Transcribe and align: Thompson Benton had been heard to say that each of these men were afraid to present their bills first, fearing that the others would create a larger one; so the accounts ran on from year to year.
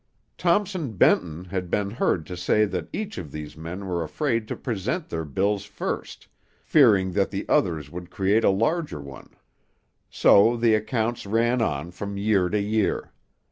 Thompson 0.35 0.93
Benton 0.93 1.45
had 1.45 1.69
been 1.69 1.91
heard 1.91 2.25
to 2.25 2.35
say 2.35 2.65
that 2.65 2.89
each 2.91 3.19
of 3.19 3.31
these 3.31 3.55
men 3.55 3.85
were 3.85 4.01
afraid 4.01 4.47
to 4.47 4.55
present 4.55 5.09
their 5.09 5.23
bills 5.25 5.63
first, 5.63 6.27
fearing 6.63 7.11
that 7.11 7.29
the 7.29 7.47
others 7.47 7.91
would 7.91 8.09
create 8.09 8.43
a 8.43 8.49
larger 8.49 8.99
one; 8.99 9.29
so 10.09 10.57
the 10.57 10.73
accounts 10.73 11.27
ran 11.27 11.61
on 11.61 11.91
from 11.91 12.17
year 12.17 12.49
to 12.49 12.59
year. 12.59 13.11